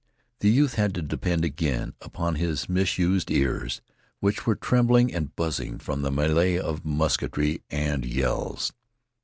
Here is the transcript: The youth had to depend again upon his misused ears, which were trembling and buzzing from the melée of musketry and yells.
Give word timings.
The 0.39 0.49
youth 0.49 0.73
had 0.81 0.95
to 0.95 1.03
depend 1.03 1.45
again 1.45 1.93
upon 2.01 2.33
his 2.33 2.67
misused 2.67 3.29
ears, 3.29 3.81
which 4.19 4.47
were 4.47 4.55
trembling 4.55 5.13
and 5.13 5.35
buzzing 5.35 5.77
from 5.77 6.01
the 6.01 6.09
melée 6.09 6.59
of 6.59 6.83
musketry 6.83 7.61
and 7.69 8.03
yells. 8.03 8.73